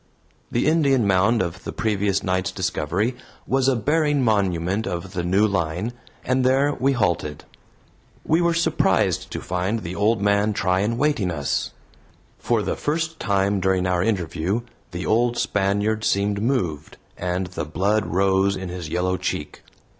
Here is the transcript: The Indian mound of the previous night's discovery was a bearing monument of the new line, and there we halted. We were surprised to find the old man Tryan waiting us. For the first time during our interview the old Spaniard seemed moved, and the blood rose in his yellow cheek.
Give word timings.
The 0.51 0.65
Indian 0.65 1.05
mound 1.05 1.43
of 1.43 1.63
the 1.63 1.71
previous 1.71 2.23
night's 2.23 2.49
discovery 2.51 3.15
was 3.45 3.67
a 3.67 3.75
bearing 3.75 4.23
monument 4.23 4.87
of 4.87 5.13
the 5.13 5.23
new 5.23 5.45
line, 5.45 5.93
and 6.25 6.43
there 6.43 6.73
we 6.73 6.93
halted. 6.93 7.43
We 8.25 8.41
were 8.41 8.55
surprised 8.55 9.29
to 9.29 9.39
find 9.39 9.81
the 9.81 9.93
old 9.93 10.19
man 10.19 10.53
Tryan 10.53 10.97
waiting 10.97 11.29
us. 11.29 11.69
For 12.39 12.63
the 12.63 12.75
first 12.75 13.19
time 13.19 13.59
during 13.59 13.85
our 13.85 14.01
interview 14.01 14.61
the 14.89 15.05
old 15.05 15.37
Spaniard 15.37 16.03
seemed 16.03 16.41
moved, 16.41 16.97
and 17.15 17.45
the 17.45 17.63
blood 17.63 18.07
rose 18.07 18.55
in 18.55 18.69
his 18.69 18.89
yellow 18.89 19.17
cheek. 19.17 19.61